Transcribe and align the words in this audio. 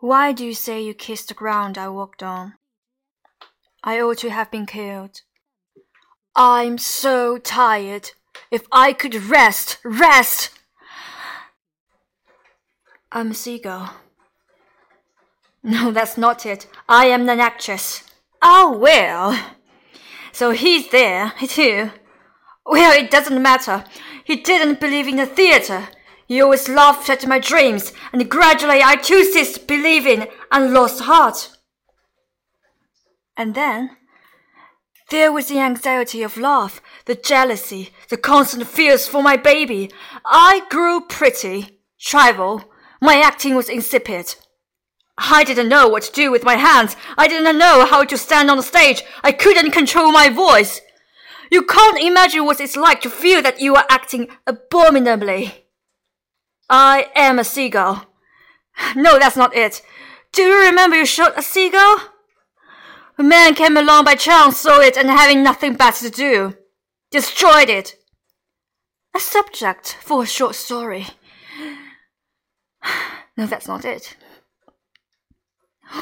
Why 0.00 0.32
do 0.32 0.46
you 0.46 0.54
say 0.54 0.80
you 0.80 0.94
kissed 0.94 1.28
the 1.28 1.34
ground 1.34 1.76
I 1.76 1.88
walked 1.88 2.22
on? 2.22 2.54
I 3.84 4.00
ought 4.00 4.18
to 4.18 4.30
have 4.30 4.50
been 4.50 4.64
killed. 4.64 5.20
I'm 6.34 6.78
so 6.78 7.36
tired. 7.36 8.12
If 8.50 8.66
I 8.72 8.94
could 8.94 9.14
rest, 9.14 9.78
rest! 9.84 10.50
I'm 13.12 13.32
a 13.32 13.34
seagull. 13.34 13.90
No, 15.62 15.90
that's 15.90 16.16
not 16.16 16.46
it. 16.46 16.66
I 16.88 17.08
am 17.08 17.28
an 17.28 17.38
actress. 17.38 18.04
Oh, 18.40 18.78
well. 18.78 19.38
So 20.32 20.52
he's 20.52 20.90
there, 20.90 21.34
too. 21.48 21.90
Well, 22.64 22.98
it 22.98 23.10
doesn't 23.10 23.42
matter. 23.42 23.84
He 24.24 24.36
didn't 24.36 24.80
believe 24.80 25.06
in 25.06 25.16
the 25.16 25.26
theatre. 25.26 25.88
He 26.30 26.40
always 26.40 26.68
laughed 26.68 27.10
at 27.10 27.26
my 27.26 27.40
dreams, 27.40 27.92
and 28.12 28.30
gradually 28.30 28.80
I 28.84 28.94
too 28.94 29.24
ceased 29.24 29.66
believing 29.66 30.28
and 30.52 30.72
lost 30.72 31.00
heart. 31.00 31.50
And 33.36 33.56
then 33.56 33.96
there 35.10 35.32
was 35.32 35.48
the 35.48 35.58
anxiety 35.58 36.22
of 36.22 36.36
love, 36.36 36.80
the 37.06 37.16
jealousy, 37.16 37.90
the 38.10 38.16
constant 38.16 38.68
fears 38.68 39.08
for 39.08 39.24
my 39.24 39.36
baby. 39.36 39.90
I 40.24 40.62
grew 40.70 41.00
pretty, 41.00 41.80
tribal. 41.98 42.62
My 43.00 43.16
acting 43.16 43.56
was 43.56 43.68
insipid. 43.68 44.36
I 45.18 45.42
didn't 45.42 45.68
know 45.68 45.88
what 45.88 46.04
to 46.04 46.12
do 46.12 46.30
with 46.30 46.44
my 46.44 46.54
hands. 46.54 46.94
I 47.18 47.26
didn't 47.26 47.58
know 47.58 47.86
how 47.86 48.04
to 48.04 48.16
stand 48.16 48.52
on 48.52 48.56
the 48.56 48.62
stage. 48.62 49.02
I 49.24 49.32
couldn't 49.32 49.72
control 49.72 50.12
my 50.12 50.28
voice. 50.28 50.80
You 51.50 51.62
can't 51.62 52.00
imagine 52.00 52.44
what 52.44 52.60
it's 52.60 52.76
like 52.76 53.00
to 53.00 53.10
feel 53.10 53.42
that 53.42 53.60
you 53.60 53.74
are 53.74 53.86
acting 53.90 54.28
abominably. 54.46 55.66
I 56.70 57.10
am 57.16 57.40
a 57.40 57.44
seagull. 57.44 58.06
No, 58.94 59.18
that's 59.18 59.36
not 59.36 59.56
it. 59.56 59.82
Do 60.32 60.42
you 60.42 60.66
remember 60.66 60.96
you 60.96 61.04
shot 61.04 61.36
a 61.36 61.42
seagull? 61.42 61.98
A 63.18 63.22
man 63.24 63.54
came 63.54 63.76
along 63.76 64.04
by 64.04 64.14
chance, 64.14 64.58
saw 64.58 64.78
it, 64.80 64.96
and 64.96 65.10
having 65.10 65.42
nothing 65.42 65.74
better 65.74 66.08
to 66.08 66.10
do, 66.10 66.56
destroyed 67.10 67.68
it. 67.68 67.96
A 69.14 69.18
subject 69.18 69.98
for 70.00 70.22
a 70.22 70.26
short 70.26 70.54
story. 70.54 71.06
No, 73.36 73.46
that's 73.46 73.68
not 73.68 73.86
it. 73.86 74.16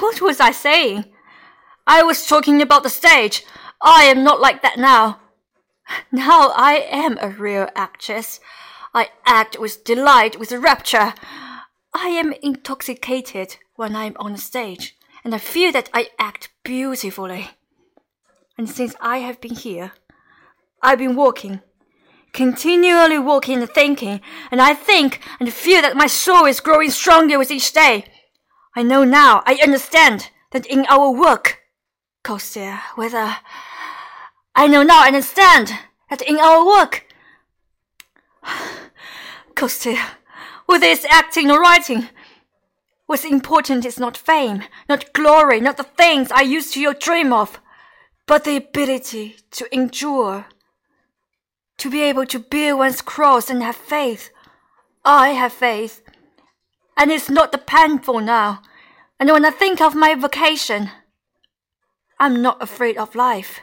What 0.00 0.20
was 0.20 0.40
I 0.40 0.50
saying? 0.50 1.04
I 1.86 2.02
was 2.02 2.26
talking 2.26 2.60
about 2.60 2.82
the 2.82 2.90
stage. 2.90 3.44
I 3.80 4.04
am 4.04 4.24
not 4.24 4.40
like 4.40 4.62
that 4.62 4.78
now. 4.78 5.20
Now 6.12 6.50
I 6.54 6.86
am 6.90 7.16
a 7.20 7.28
real 7.28 7.68
actress. 7.76 8.40
I 8.98 9.10
act 9.26 9.60
with 9.60 9.84
delight, 9.84 10.40
with 10.40 10.50
rapture. 10.50 11.14
I 11.94 12.08
am 12.08 12.32
intoxicated 12.42 13.56
when 13.76 13.94
I 13.94 14.06
am 14.06 14.16
on 14.18 14.32
the 14.32 14.38
stage, 14.38 14.96
and 15.22 15.32
I 15.32 15.38
feel 15.38 15.70
that 15.70 15.88
I 15.94 16.08
act 16.18 16.48
beautifully. 16.64 17.50
And 18.56 18.68
since 18.68 18.96
I 19.00 19.18
have 19.18 19.40
been 19.40 19.54
here, 19.54 19.92
I've 20.82 20.98
been 20.98 21.14
walking, 21.14 21.60
continually 22.32 23.20
walking 23.20 23.60
and 23.60 23.70
thinking, 23.70 24.20
and 24.50 24.60
I 24.60 24.74
think 24.74 25.20
and 25.38 25.52
feel 25.52 25.80
that 25.82 25.96
my 25.96 26.08
soul 26.08 26.46
is 26.46 26.58
growing 26.58 26.90
stronger 26.90 27.38
with 27.38 27.52
each 27.52 27.72
day. 27.72 28.04
I 28.74 28.82
know 28.82 29.04
now, 29.04 29.44
I 29.46 29.60
understand 29.62 30.30
that 30.50 30.66
in 30.66 30.86
our 30.88 31.12
work, 31.12 31.60
Kostya, 32.24 32.80
whether 32.96 33.36
I 34.56 34.66
know 34.66 34.82
now, 34.82 35.04
I 35.04 35.06
understand 35.06 35.72
that 36.10 36.22
in 36.22 36.40
our 36.40 36.66
work, 36.66 37.07
Kostya, 39.58 39.98
whether 40.66 40.86
it's 40.86 41.04
acting 41.06 41.50
or 41.50 41.60
writing, 41.60 42.10
what's 43.06 43.24
important 43.24 43.84
is 43.84 43.98
not 43.98 44.16
fame, 44.16 44.62
not 44.88 45.12
glory, 45.12 45.60
not 45.60 45.76
the 45.76 45.82
things 45.82 46.30
I 46.30 46.42
used 46.42 46.74
to 46.74 46.94
dream 46.94 47.32
of, 47.32 47.60
but 48.24 48.44
the 48.44 48.54
ability 48.54 49.34
to 49.50 49.66
endure, 49.74 50.46
to 51.78 51.90
be 51.90 52.02
able 52.02 52.24
to 52.26 52.38
bear 52.38 52.76
one's 52.76 53.02
cross 53.02 53.50
and 53.50 53.60
have 53.64 53.74
faith. 53.74 54.30
I 55.04 55.30
have 55.30 55.52
faith, 55.52 56.02
and 56.96 57.10
it's 57.10 57.28
not 57.28 57.50
the 57.50 57.58
painful 57.58 58.20
now. 58.20 58.62
And 59.18 59.28
when 59.28 59.44
I 59.44 59.50
think 59.50 59.80
of 59.80 59.96
my 59.96 60.14
vocation, 60.14 60.90
I'm 62.20 62.40
not 62.40 62.62
afraid 62.62 62.96
of 62.96 63.16
life. 63.16 63.58